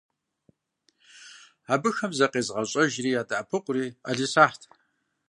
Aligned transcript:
Абыхэм 1.73 2.11
закъезыгъэщӏэжри 2.17 3.09
ядэӏэпыкъури 3.19 3.85
ӏэлисахьт. 4.03 4.61